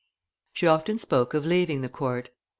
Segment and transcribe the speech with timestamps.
[0.51, 2.29] She often spoke of leaving the court.